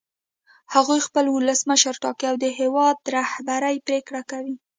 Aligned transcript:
هغوی 0.73 0.99
خپل 1.07 1.25
ولسمشر 1.29 1.93
ټاکي 2.03 2.25
او 2.31 2.35
د 2.43 2.45
هېواد 2.59 2.97
رهبري 3.15 3.75
پرېکړه 3.87 4.21
کوي. 4.31 4.55